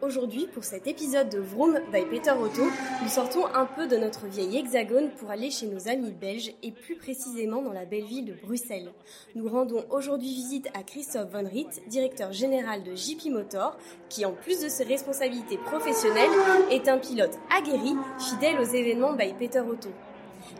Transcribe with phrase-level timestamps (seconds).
[0.00, 2.62] Aujourd'hui, pour cet épisode de Vroom by Peter Otto,
[3.02, 6.70] nous sortons un peu de notre vieil hexagone pour aller chez nos amis belges et
[6.70, 8.92] plus précisément dans la belle ville de Bruxelles.
[9.34, 13.76] Nous rendons aujourd'hui visite à Christophe Van Riet, directeur général de JP Motor,
[14.08, 16.30] qui en plus de ses responsabilités professionnelles
[16.70, 19.88] est un pilote aguerri, fidèle aux événements by Peter Otto.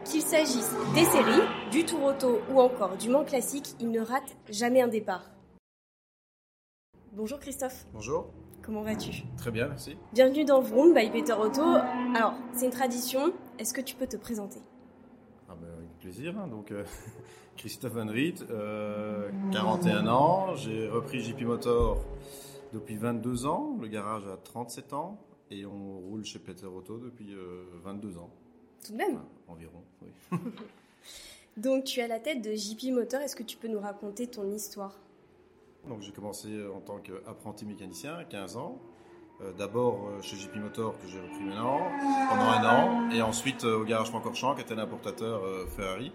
[0.05, 4.37] Qu'il s'agisse des séries, du Tour Auto ou encore du Mans Classique, il ne rate
[4.51, 5.31] jamais un départ.
[7.13, 7.87] Bonjour Christophe.
[7.93, 8.27] Bonjour.
[8.69, 9.23] Comment vas-tu?
[9.39, 9.97] Très bien, merci.
[10.13, 11.63] Bienvenue dans Vroom by Peter Otto.
[12.15, 13.33] Alors, c'est une tradition.
[13.59, 14.61] Est-ce que tu peux te présenter?
[15.49, 16.39] Ah ben, Avec plaisir.
[16.39, 16.49] Hein.
[16.49, 16.85] Donc, euh,
[17.57, 18.35] Christophe Van Riet,
[19.53, 20.55] 41 euh, ans.
[20.55, 22.05] J'ai repris JP Motor
[22.75, 23.75] depuis 22 ans.
[23.81, 25.19] Le garage a 37 ans.
[25.51, 27.35] Et on roule chez Peter Otto depuis
[27.85, 28.29] 22 euh, ans.
[28.85, 30.39] Tout de même Environ, oui.
[31.57, 33.23] Donc, tu es à la tête de JP Motor.
[33.23, 34.95] Est-ce que tu peux nous raconter ton histoire?
[35.89, 38.79] Donc j'ai commencé euh, en tant qu'apprenti mécanicien à 15 ans.
[39.41, 41.81] Euh, d'abord euh, chez JP Motor que j'ai repris maintenant
[42.29, 45.43] pendant un an et ensuite au garage Francorchamps qui était l'importateur
[45.77, 46.13] Ferrari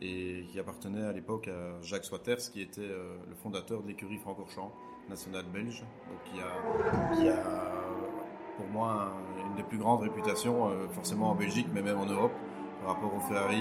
[0.00, 4.72] et qui appartenait à l'époque à Jacques Swatters qui était le fondateur de l'écurie Francorchamps
[5.08, 6.40] nationale belge donc qui
[7.28, 7.34] a,
[8.56, 9.12] pour moi
[9.44, 12.32] une des plus grandes réputations forcément en Belgique mais même en Europe
[12.84, 13.60] par rapport au Ferrari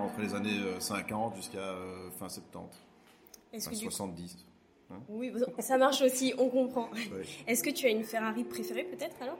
[0.00, 1.76] entre les années 50 jusqu'à
[2.18, 2.76] fin 70.
[3.52, 4.49] Est-ce que 70.
[4.90, 6.88] Hein oui, ça marche aussi, on comprend.
[7.46, 9.38] Est-ce que tu as une Ferrari préférée peut-être alors?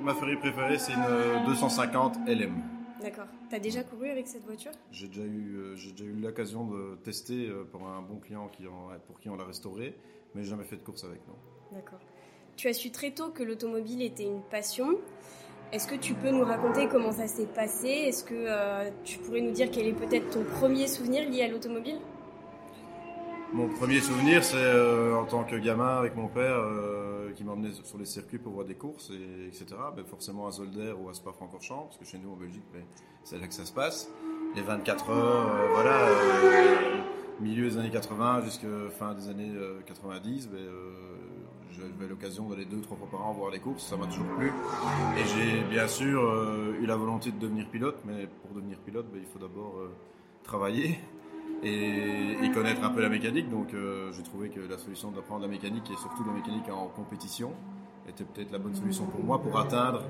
[0.00, 2.54] Ma Ferrari préférée, c'est une 250 LM.
[3.00, 3.26] D'accord.
[3.50, 4.72] Tu as déjà couru avec cette voiture?
[4.90, 8.48] J'ai déjà eu, euh, j'ai déjà eu l'occasion de tester euh, pour un bon client
[8.48, 8.64] qui
[9.06, 9.94] pour qui on l'a restaurée,
[10.34, 11.34] mais j'ai jamais fait de course avec, non.
[11.72, 12.00] D'accord.
[12.56, 14.96] Tu as su très tôt que l'automobile était une passion.
[15.72, 17.88] Est-ce que tu peux nous raconter comment ça s'est passé?
[17.88, 21.48] Est-ce que euh, tu pourrais nous dire quel est peut-être ton premier souvenir lié à
[21.48, 21.98] l'automobile?
[23.54, 27.72] Mon premier souvenir, c'est euh, en tant que gamin avec mon père euh, qui m'emmenait
[27.72, 29.66] sur les circuits pour voir des courses, et, etc.
[29.96, 32.82] Ben, forcément à Zolder ou à Spa-Francorchamps, parce que chez nous en Belgique, ben,
[33.22, 34.10] c'est là que ça se passe.
[34.56, 36.08] Les 24 heures, euh, voilà,
[37.40, 39.52] milieu des années 80 jusqu'à fin des années
[39.86, 40.58] 90, ben,
[41.70, 44.52] j'avais l'occasion d'aller deux, trois fois par an voir les courses, ça m'a toujours plu.
[45.16, 46.22] Et j'ai bien sûr
[46.80, 49.74] eu la volonté de devenir pilote, mais pour devenir pilote, il faut d'abord
[50.42, 50.98] travailler
[51.64, 53.50] et, connaître un peu la mécanique.
[53.50, 56.88] Donc euh, j'ai trouvé que la solution d'apprendre la mécanique et surtout la mécanique en
[56.88, 57.52] compétition
[58.08, 60.04] était peut-être la bonne solution pour moi pour atteindre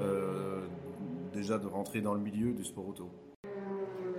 [0.00, 0.66] euh,
[1.32, 3.10] déjà de rentrer dans le milieu du sport auto.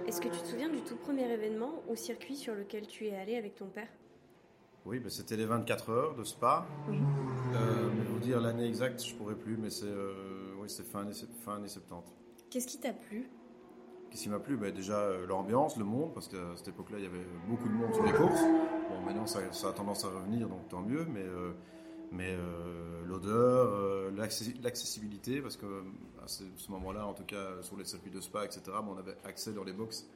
[0.08, 3.16] Est-ce que tu te souviens du tout premier événement au circuit sur lequel tu es
[3.16, 3.90] allé avec ton père?
[4.86, 6.68] Oui, ben, c'était les 24 heures de Spa.
[6.88, 6.98] Oui.
[7.56, 9.88] Euh, mais vous dire l'année exacte, je pourrais plus, mais c'est
[10.62, 11.10] oui, fin,
[11.44, 12.14] fin année 70.
[12.52, 13.28] Qu'est-ce qui t'a plu?
[14.16, 17.04] Qu'est-ce qui m'a plu ben, Déjà euh, l'ambiance, le monde, parce qu'à cette époque-là, il
[17.04, 18.44] y avait beaucoup de monde sur les courses.
[18.90, 21.52] Bon, maintenant, ça, a tendance à revenir, donc tant mieux, mais, euh,
[22.14, 25.66] mais euh, l'odeur, l'accessibilité, parce que
[26.24, 29.52] à ce, moment-là, en tout cas sur les circuits de spa, etc., on avait accès
[29.52, 30.08] dans les box,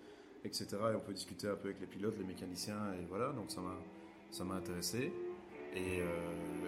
[0.46, 3.52] etc., et on peut discuter un peu avec les pilotes, les mécaniciens, et voilà, donc
[3.52, 3.60] ça
[4.46, 5.12] m'a, intéressé.
[5.76, 5.98] Et,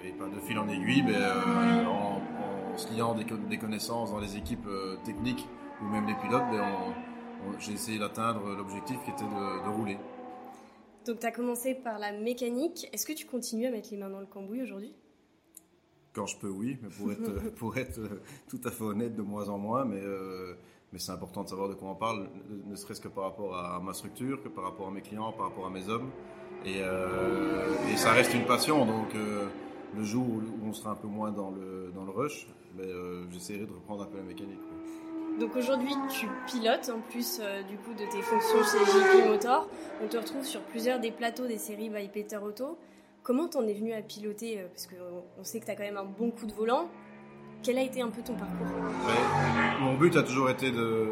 [0.03, 4.68] et de fil en aiguille, ben, en, se liant des, des, connaissances dans les équipes
[5.06, 5.48] techniques
[5.81, 7.11] ou même les pilotes, ben, on,
[7.59, 9.97] j'ai essayé d'atteindre l'objectif qui était de, rouler.
[11.06, 12.88] Donc tu as commencé par la mécanique.
[12.94, 14.94] Est-ce que tu continues à mettre les mains dans le cambouis aujourd'hui?
[16.13, 16.78] Quand je peux, oui.
[16.81, 18.00] Mais pour être, pour être
[18.50, 19.85] tout à fait honnête, de moins en moins.
[19.85, 20.53] Mais, euh,
[20.91, 22.28] mais c'est important de savoir de quoi on parle,
[22.68, 25.47] ne serait-ce que par rapport à ma structure, que par rapport à mes clients, par
[25.47, 26.09] rapport à mes hommes.
[26.66, 28.85] Et, euh, et ça reste une passion.
[28.85, 29.47] Donc euh,
[29.96, 32.47] le jour où on sera un peu moins dans le, dans le rush,
[33.31, 34.59] j'essaierai de reprendre un peu la mécanique.
[35.40, 39.68] Donc aujourd'hui, tu pilotes en plus euh, du coup de tes fonctions chez JP Motor.
[40.03, 42.78] On te retrouve sur plusieurs des plateaux des séries by Peter Auto.
[43.24, 45.97] Comment t'en es venu à piloter euh, Parce qu'on sait que tu as quand même
[45.97, 46.90] un bon coup de volant.
[47.64, 48.68] Quel a été un peu ton parcours?
[49.81, 51.08] Mon but a toujours été de,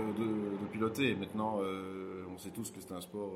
[0.72, 1.16] piloter.
[1.16, 3.34] Maintenant, euh, on sait tous que c'est un sport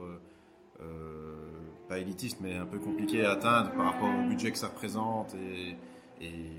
[1.87, 5.33] pas élitiste, mais un peu compliqué à atteindre par rapport au budget que ça représente.
[5.35, 5.75] Et,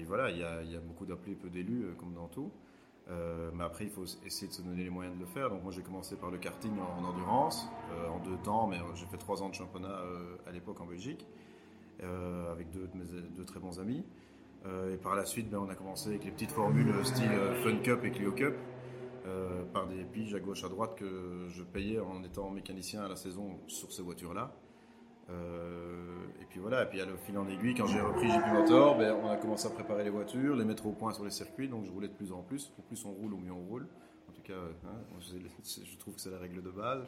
[0.07, 0.45] voilà, il y
[0.77, 2.51] a, beaucoup d'appelés, peu d'élus, comme dans tout.
[3.11, 5.51] Euh, mais après, il faut essayer de se donner les moyens de le faire.
[5.51, 9.07] Donc moi, j'ai commencé par le karting en, endurance, euh, en deux temps, mais j'ai
[9.07, 11.27] fait trois ans de championnat euh, à l'époque en Belgique,
[12.51, 12.91] avec deux,
[13.37, 14.05] deux, très bons amis.
[14.93, 17.31] et par la suite, ben, on a commencé avec les petites formules style
[17.63, 18.55] Fun Cup et Clio Cup,
[19.73, 23.17] par des piges à gauche à droite que je payais en étant mécanicien à la
[23.17, 24.55] saison sur ces voitures-là.
[25.31, 28.47] Euh, et puis voilà, et puis à le fil en aiguille, quand j'ai repris JP
[28.53, 31.31] Motor, ben, on a commencé à préparer les voitures, les mettre au point sur les
[31.31, 32.73] circuits, donc je roulais de plus en plus.
[32.79, 33.87] Au plus on roule, au mieux on roule.
[34.29, 34.55] En tout cas,
[34.87, 37.05] hein, je trouve que c'est la règle de base.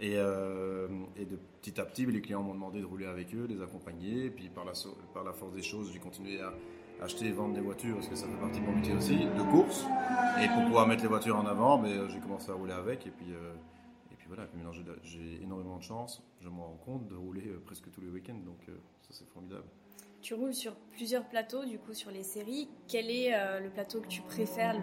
[0.00, 0.86] Et, euh,
[1.18, 4.26] de petit à petit, les clients m'ont demandé de rouler avec eux, de les accompagner.
[4.26, 6.52] Et puis par la, force des choses, j'ai continué à,
[7.00, 9.50] acheter et vendre des voitures, parce que ça fait partie de mon métier aussi, de
[9.50, 9.84] course.
[10.42, 13.06] Et pour pouvoir mettre les voitures en avant, mais j'ai commencé à rouler avec.
[13.06, 13.32] Et puis
[14.28, 14.46] voilà,
[15.02, 18.40] j'ai énormément de chance, je m'en rends compte, de rouler presque tous les week-ends.
[18.44, 18.60] Donc
[19.02, 19.64] ça, c'est formidable.
[20.20, 22.68] Tu roules sur plusieurs plateaux, du coup, sur les séries.
[22.88, 23.30] Quel est
[23.60, 24.74] le plateau que tu préfères,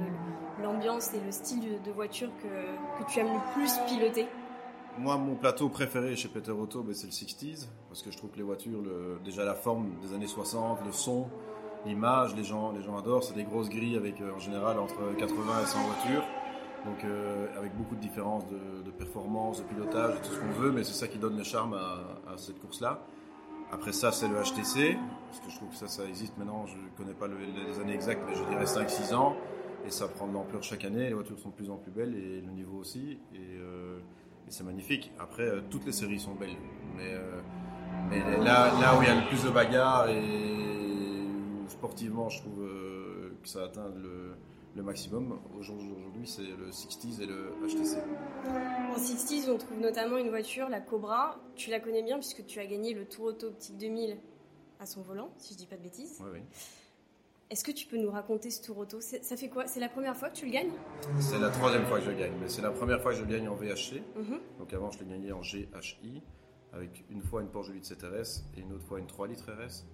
[0.61, 2.47] l'ambiance et le style de, voiture que,
[3.03, 4.27] que tu aimes le plus piloter?
[4.97, 8.31] Moi, mon plateau préféré chez Peter Auto, ben, c'est le 60s, parce que je trouve
[8.31, 8.81] que les voitures,
[9.25, 11.27] déjà la forme des années 60, le son,
[11.85, 13.23] l'image, les gens, les gens adorent.
[13.23, 16.23] C'est des grosses grilles avec euh, en général entre 80 et 100 voitures,
[16.85, 20.83] donc euh, avec beaucoup de différences de, performance, de pilotage, tout ce qu'on veut, mais
[20.83, 23.01] c'est ça qui donne le charme à, cette course-là.
[23.71, 24.97] Après ça, c'est le HTC,
[25.27, 26.65] parce que je trouve que ça, ça existe maintenant.
[26.67, 29.35] Je ne connais pas les années exactes, mais je dirais 5-6 ans,
[29.85, 31.07] et ça prend de l'ampleur chaque année.
[31.07, 33.17] Les voitures sont de plus en plus belles et le niveau aussi.
[33.33, 33.99] Et, euh,
[34.47, 35.11] c'est magnifique.
[35.19, 36.55] Après, euh, toutes les séries sont belles.
[36.95, 40.21] Mais, là, là où il y a le plus de bagarres et
[41.67, 42.63] sportivement, je trouve
[43.41, 44.35] que ça atteint le,
[44.75, 47.97] le maximum aujourd'hui, c'est le 60s et le HTC.
[48.45, 51.39] En 60s, on trouve notamment une voiture, la Cobra.
[51.55, 54.17] Tu la connais bien puisque tu as gagné le Tour Auto Optique 2000
[54.79, 56.19] à son volant, si je dis pas de bêtises.
[56.21, 56.39] Oui, oui.
[57.49, 58.99] Est-ce que tu peux nous raconter ce tour auto?
[58.99, 59.67] Ça fait quoi?
[59.67, 60.71] C'est la première fois que tu le gagnes?
[61.19, 63.23] C'est la troisième fois que je le gagne, mais c'est la première fois que je
[63.23, 64.01] le gagne en VHC.
[64.15, 64.39] Mhm.
[64.57, 66.21] Donc avant, je l'ai gagné en GHI,
[66.73, 69.85] avec une fois une Porsche 8 RS et une autre fois une 3 litres RS.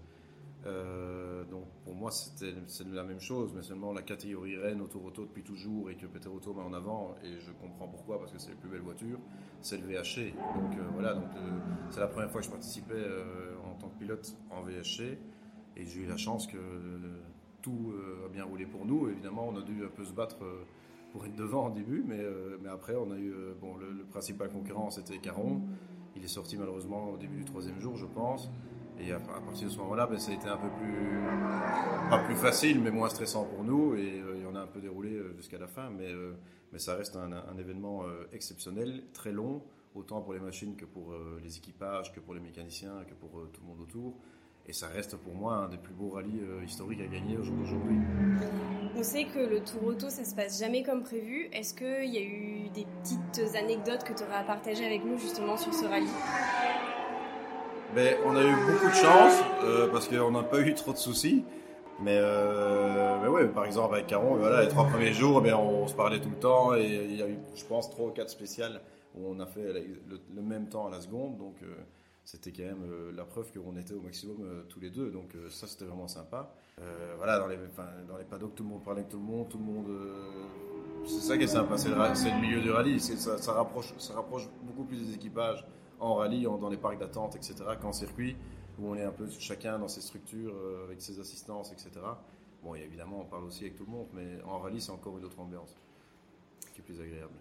[0.67, 2.53] Euh, donc pour moi, c'est
[2.91, 6.05] la même chose, mais seulement la catégorie Rennes au Tour Auto depuis toujours et que
[6.05, 8.81] Peter Auto met en avant, et je comprends pourquoi, parce que c'est les plus belles
[8.81, 9.19] voitures,
[9.61, 10.33] c'est le VHC.
[10.55, 11.59] Donc euh, voilà, donc euh,
[11.89, 13.03] c'est la première fois que je participais
[13.65, 15.17] en tant que pilote en VHC,
[15.77, 16.57] et j'ai eu la chance que
[17.61, 17.93] tout
[18.25, 19.09] a bien roulé pour nous.
[19.09, 20.37] Évidemment, on a dû un peu se battre
[21.11, 22.23] pour être devant au début, mais,
[22.61, 25.61] mais après, on a eu bon, le, principal concurrent, c'était Caron.
[26.15, 28.51] Il est sorti malheureusement au début du troisième jour, je pense.
[28.99, 32.35] Et à, partir de ce moment-là, ben, ça a été un peu plus, pas plus
[32.35, 33.95] facile, mais moins stressant pour nous.
[33.95, 34.21] Et,
[34.51, 36.09] on a un peu déroulé jusqu'à la fin, mais,
[36.73, 38.03] mais ça reste un, événement
[38.33, 39.63] exceptionnel, très long,
[39.95, 43.61] autant pour les machines que pour les équipages, que pour les mécaniciens, que pour tout
[43.61, 44.13] le monde autour.
[44.67, 47.43] Et ça reste pour moi un des plus beaux rallyes euh, historiques à gagner au
[47.43, 47.97] jour d'aujourd'hui.
[48.95, 51.49] On sait que le Tour Auto, ça se passe jamais comme prévu.
[51.51, 55.17] Est-ce qu'il y a eu des petites anecdotes que tu aurais à partager avec nous
[55.17, 56.07] justement sur ce rallye?
[58.25, 61.43] On a eu beaucoup de chance euh, parce qu'on n'a pas eu trop de soucis.
[62.01, 66.29] Mais, euh, par exemple avec Caron, les trois premiers jours, ben, on se parlait tout
[66.29, 68.81] le temps et il y a eu, je pense, trois ou quatre spéciales
[69.15, 71.37] où on a fait le, même temps à la seconde.
[71.37, 71.57] Donc
[72.23, 75.09] c'était quand même euh, la preuve qu'on était au maximum euh, tous les deux.
[75.11, 76.53] Donc euh, ça, c'était vraiment sympa.
[77.17, 77.57] voilà, dans les,
[78.29, 79.87] paddocks, tout le monde parlait avec tout le monde, tout le monde.
[81.05, 82.99] c'est ça qui est sympa, c'est le, milieu du rallye.
[82.99, 85.65] Ça, ça, rapproche, ça rapproche beaucoup plus des équipages
[86.01, 88.35] en rallye, dans les parcs d'attente, etc., qu'en circuit,
[88.79, 90.53] où on est un peu chacun dans ses structures,
[90.83, 91.91] avec ses assistances, etc.
[92.63, 95.25] Bon, évidemment, on parle aussi avec tout le monde, mais en rallye, c'est encore une
[95.25, 95.75] autre ambiance
[96.73, 97.33] qui est plus agréable.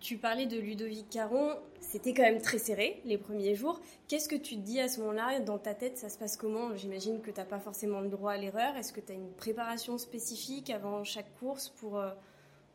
[0.00, 3.80] Tu parlais de Ludovic Caron, c'était quand même très serré les premiers jours.
[4.06, 5.40] Qu'est-ce que tu te dis à ce moment-là?
[5.40, 6.76] Dans ta tête, ça se passe comment?
[6.76, 8.76] J'imagine que tu n'as pas forcément le droit à l'erreur.
[8.76, 12.10] Est-ce que tu as une préparation spécifique avant chaque course pour, euh,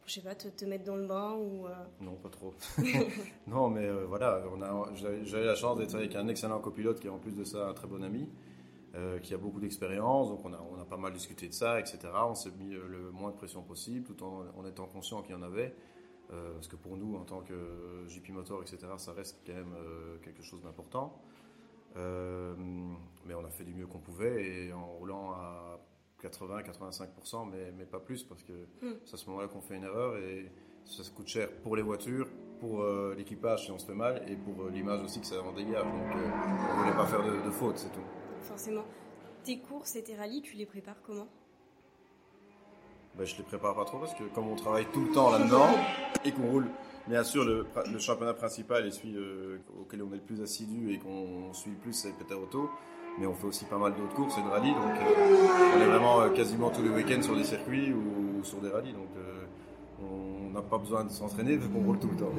[0.09, 1.73] je sais pas, te, mettre dans le bain ou euh?
[2.01, 2.53] Non, pas trop.
[3.47, 4.43] non, mais euh, voilà,
[5.23, 7.73] j'avais la chance d'être avec un excellent copilote qui est en plus de ça un
[7.73, 8.27] très bon ami.
[9.23, 11.99] qui a beaucoup d'expérience, donc on a, on a, pas mal discuté de ça, etc.
[12.27, 15.37] On s'est mis le moins de pression possible, tout en, en étant conscient qu'il y
[15.37, 15.73] en avait.
[16.31, 19.73] Euh, parce que pour nous, en tant que JP Motor, etc., ça reste quand même
[19.73, 21.19] euh, quelque chose d'important.
[21.97, 22.53] Euh,
[23.25, 25.79] mais on a fait du mieux qu'on pouvait et en roulant à
[26.21, 28.99] 80-85%, mais, mais, pas plus, parce que hmm.
[29.05, 30.51] c'est à ce moment-là qu'on fait une erreur et
[30.85, 32.27] ça se coûte cher pour les voitures,
[32.59, 32.83] pour
[33.15, 35.83] l'équipage si on se fait mal et pour l'image aussi que ça en dégage.
[35.83, 38.03] Donc on ne voulait pas faire de, de faute, c'est tout.
[38.41, 38.83] Forcément.
[39.43, 41.27] Tes courses et tes rallyes, tu les prépares comment?
[43.15, 45.67] Ben, je les prépare pas trop parce que comme on travaille tout le temps là-dedans
[46.25, 46.67] et qu'on roule,
[47.07, 50.93] bien sûr, le, le, championnat principal et celui euh, auquel on est le plus assidu
[50.93, 52.69] et qu'on suit le plus, c'est Peter Auto.
[53.19, 55.85] Mais on fait aussi pas mal d'autres courses et de rallyes, donc euh, on est
[55.85, 58.93] vraiment euh, quasiment tous les week-ends sur des circuits ou, sur des rallyes.
[58.93, 59.09] Donc
[60.01, 62.31] on n'a pas besoin de s'entraîner vu qu'on roule tout le temps.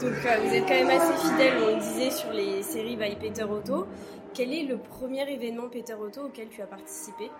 [0.00, 0.12] Donc
[0.44, 3.86] vous êtes quand même assez fidèle, on disait, sur les séries by Peter Auto.
[4.34, 7.30] Quel est le premier événement Peter Auto auquel tu as participé?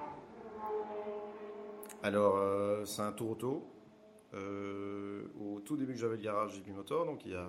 [2.03, 3.65] Alors, euh, c'est un tour auto.
[4.35, 7.47] Euh, au tout début que j'avais le garage JP Motor, donc il y, a,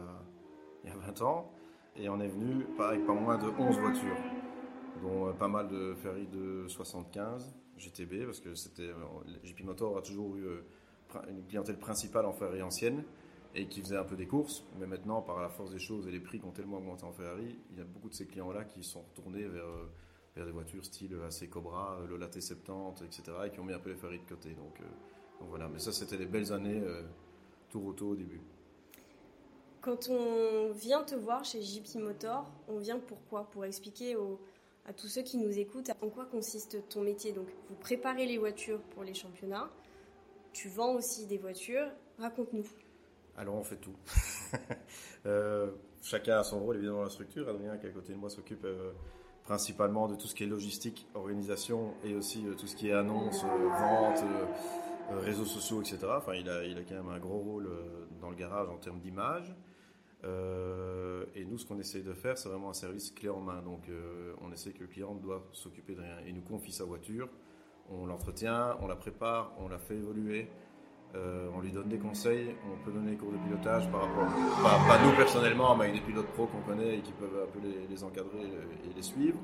[0.84, 1.52] il y a 20 ans,
[1.98, 4.16] et on est venu avec pas moins de 11 voitures,
[5.02, 8.90] dont euh, pas mal de Ferry de 75 GTB, parce que c'était
[9.44, 10.46] JP Motor a toujours eu
[11.30, 13.04] une clientèle principale en Ferrari ancienne
[13.56, 16.12] et qui faisait un peu des courses, mais maintenant, par la force des choses et
[16.12, 18.66] les prix qui ont tellement augmenté en Ferrari, il y a beaucoup de ces clients-là
[18.66, 19.66] qui sont retournés vers
[20.36, 23.24] vers des voitures style AC Cobra, Lola T70, etc.
[23.46, 24.50] et qui ont mis un peu les Ferrari de côté.
[24.50, 24.76] Donc,
[25.48, 26.84] voilà, mais ça c'était des belles années
[27.70, 28.42] tour auto au début.
[29.82, 33.50] Quand on vient te voir chez JP Motor, on vient pourquoi?
[33.50, 34.18] Pour expliquer
[34.90, 37.32] à tous ceux qui nous écoutent en quoi consiste ton métier?
[37.32, 39.70] Donc, vous préparez les voitures pour les championnats,
[40.52, 41.88] tu vends aussi des voitures.
[42.18, 42.66] Raconte-nous.
[43.38, 43.96] Alors, on fait tout.
[45.26, 47.50] Euh, chacun a son rôle évidemment dans la structure.
[47.50, 48.94] Adrien, qui est à côté de moi, s'occupe euh,
[49.44, 52.94] principalement de tout ce qui est logistique, organisation et aussi euh, tout ce qui est
[52.94, 54.24] annonce, vente
[55.10, 55.98] réseaux sociaux, etc.
[56.16, 57.70] Enfin, il a, il a quand même un gros rôle
[58.22, 59.54] dans le garage en termes d'image.
[60.26, 63.62] Euh, et nous, ce qu'on essaye de faire, c'est vraiment un service clé en main.
[63.62, 63.84] Donc,
[64.42, 66.18] on essaie que le client doit s'occuper de rien.
[66.28, 67.30] Il nous confie sa voiture,
[67.90, 70.50] on l'entretient, on la prépare, on la fait évoluer,
[71.16, 74.28] on lui donne des conseils, on peut donner des cours de pilotage par rapport,
[74.62, 77.60] pas, nous personnellement, mais avec des pilotes pro qu'on connaît et qui peuvent un peu
[77.90, 78.44] les, encadrer
[78.84, 79.40] et les suivre.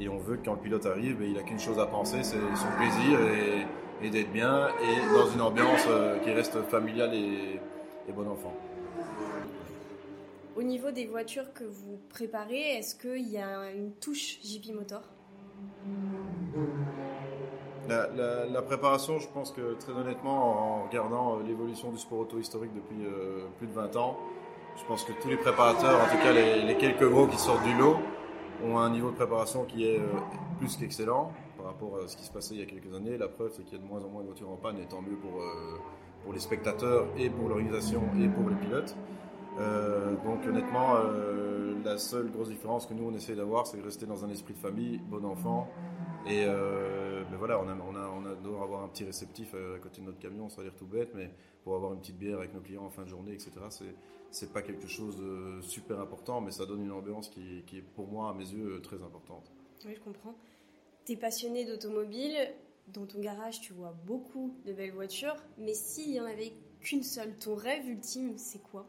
[0.00, 2.22] et on veut que quand le pilote arrive, ben, il a qu'une chose à penser,
[2.22, 3.66] c'est son plaisir et,
[4.10, 7.60] d'être bien et dans une ambiance euh, qui reste familiale et,
[8.12, 8.52] bon enfant.
[10.54, 15.02] Au niveau des voitures que vous préparez, est-ce qu'il y a une touche JP Motor?
[17.88, 22.72] La, préparation, je pense que très honnêtement, en regardant euh, l'évolution du sport auto historique
[22.74, 24.18] depuis euh, plus de 20 ans,
[24.76, 27.74] je pense que tous les préparateurs, en tout cas les, quelques gros qui sortent du
[27.76, 27.96] lot,
[28.64, 30.00] ont un niveau de préparation qui est
[30.58, 33.16] plus qu'excellent par rapport à ce qui se passait il y a quelques années.
[33.18, 34.86] La preuve, c'est qu'il y a de moins en moins de voitures en panne, et
[34.86, 35.78] tant mieux pour, euh,
[36.22, 38.94] pour les spectateurs et pour l'organisation et pour les pilotes.
[39.62, 43.82] Euh, donc honnêtement, euh, la seule grosse différence que nous on essaie d'avoir, c'est de
[43.82, 45.68] rester dans un esprit de famille, bon enfant.
[46.26, 50.60] Et ben voilà, on, adore avoir un petit réceptif à côté de notre camion, ça
[50.60, 51.30] a l'air tout bête, mais
[51.64, 53.50] pour avoir une petite bière avec nos clients en fin de journée, etc.,
[54.30, 57.82] c'est, pas quelque chose de super important, mais ça donne une ambiance qui, qui est
[57.82, 59.50] pour moi, à mes yeux, très importante.
[59.84, 60.34] Oui, je comprends.
[61.04, 62.36] Tu es passionné d'automobile,
[62.88, 67.02] dans ton garage tu vois beaucoup de belles voitures, mais s'il y en avait qu'une
[67.02, 68.86] seule, ton rêve ultime, c'est quoi?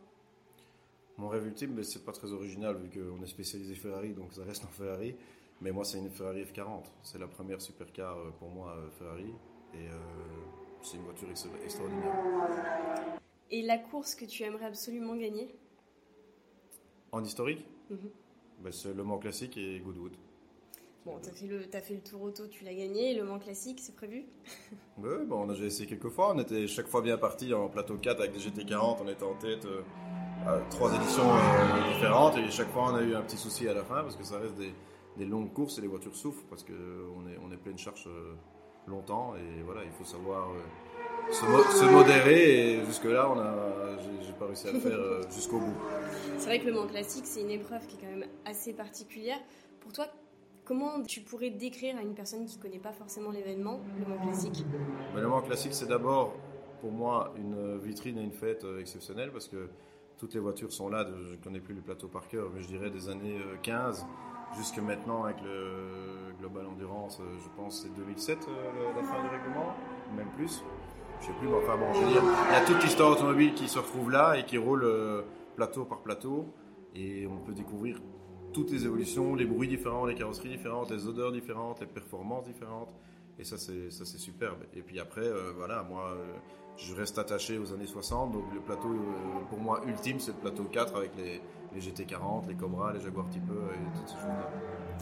[1.23, 4.43] Mon rêve ultime, ben, c'est pas très original vu qu'on est spécialisé Ferrari, donc ça
[4.43, 5.15] reste en Ferrari.
[5.61, 6.83] Mais moi, c'est une Ferrari F40.
[7.01, 9.33] C'est la première supercar euh, pour moi euh, Ferrari.
[9.73, 9.91] Et euh,
[10.81, 11.29] c'est une voiture
[11.63, 12.13] extraordinaire.
[13.49, 15.55] Et la course que tu aimerais absolument gagner?
[17.13, 17.65] En historique?
[18.59, 20.17] Ben, C'est Le Mans Classique et Goodwood.
[21.05, 23.13] Bon, t'as fait, le, as fait le tour auto, tu l'as gagné.
[23.13, 24.25] Le Mans classique, c'est prévu?
[24.97, 26.33] Oui, bon, on a déjà essayé quelques fois.
[26.33, 28.97] On était chaque fois bien parti en plateau 4 avec des GT40.
[29.03, 29.81] On était en tête euh,
[30.69, 32.37] trois éditions euh, différentes.
[32.37, 34.37] Et chaque fois, on a eu un petit souci à la fin parce que ça
[34.39, 34.73] reste des,
[35.17, 38.07] des longues courses et les voitures souffrent parce qu'on est, on est plein de charge
[38.07, 38.33] euh,
[38.87, 39.33] longtemps.
[39.35, 40.49] Et voilà, il faut savoir
[41.31, 42.73] se, modérer.
[42.73, 43.55] Et jusque-là, on a,
[44.21, 44.99] j'ai, pas réussi à le faire
[45.33, 45.75] jusqu'au bout.
[46.37, 49.39] C'est vrai que le Mans classique, c'est une épreuve qui est quand même assez particulière.
[49.79, 50.07] Pour toi,
[50.65, 54.21] Comment tu pourrais décrire à une personne qui ne connaît pas forcément l'événement, le Mans
[54.23, 54.63] Classique?
[55.13, 56.33] Le Mans Classique, c'est d'abord
[56.79, 59.69] pour moi une vitrine et une fête euh, exceptionnelle parce que
[60.23, 61.05] toutes les voitures sont là.
[61.05, 64.55] Je ne connais plus le plateau par cœur, mais je dirais des années 15 euh,
[64.57, 68.47] jusque maintenant avec le Global Endurance, euh, je pense c'est 2007
[68.95, 69.75] la fin du règlement,
[70.15, 70.63] même plus.
[71.19, 73.67] Je sais plus, enfin bon, je veux dire, il y a toute l'histoire automobile qui
[73.67, 74.85] se retrouve là et qui roule
[75.57, 76.45] plateau par plateau
[76.95, 77.99] et on peut découvrir
[78.53, 82.95] toutes les évolutions, les bruits différents, les carrosseries différentes, les odeurs différentes, les performances différentes.
[83.39, 84.59] Et ça, c'est, ça, c'est superbe.
[84.75, 86.33] Et puis après, euh, voilà, moi, euh,
[86.77, 88.31] je reste attaché aux années 60.
[88.31, 91.41] Donc le plateau, euh, pour moi, ultime, c'est le plateau 4 avec les,
[91.73, 94.51] les GT40, les Cobra, les Jaguar Type et toutes ces choses-là.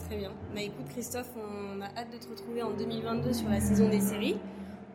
[0.06, 0.32] Très bien.
[0.54, 4.00] Bah écoute, Christophe, on a hâte de te retrouver en 2022 sur la saison des
[4.00, 4.38] séries.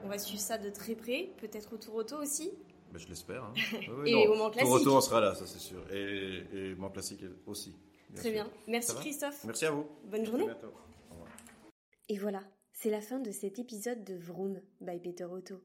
[0.03, 2.51] On va suivre ça de très près, peut-être au Tour Auto aussi.
[2.91, 3.43] Bah, je l'espère.
[3.43, 3.53] Hein.
[4.05, 4.71] et au Mans Classique.
[4.71, 5.79] Tour Auto, on sera là, ça c'est sûr.
[5.93, 7.75] Et, et Mans Classique aussi.
[8.15, 8.47] Très bien.
[8.67, 9.43] Merci Christophe.
[9.45, 9.85] Merci à vous.
[10.05, 10.47] Bonne journée.
[12.09, 12.41] Et voilà,
[12.79, 15.59] c'est la fin de cet épisode de Vroom by Peter Auto.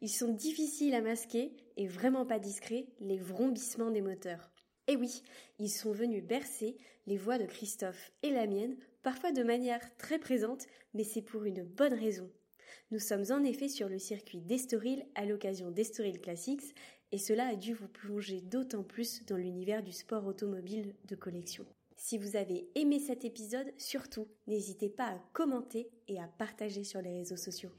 [0.00, 4.50] Ils sont difficiles à masquer et vraiment pas discrets, les vrombissements des moteurs.
[4.88, 5.22] Et oui,
[5.60, 10.18] ils sont venus bercer les voix de Christophe et la mienne, parfois de manière très
[10.18, 12.28] présente, mais c'est pour une bonne raison.
[12.90, 16.74] Nous sommes en effet sur le circuit d'Estoril à l'occasion d'Estoril Classics,
[17.12, 21.66] et cela a dû vous plonger d'autant plus dans l'univers du sport automobile de collection.
[22.00, 27.02] Si vous avez aimé cet épisode, surtout, n'hésitez pas à commenter et à partager sur
[27.02, 27.72] les réseaux sociaux.